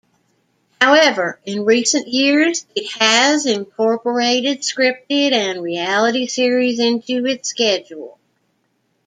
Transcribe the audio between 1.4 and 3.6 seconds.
in recent years, it has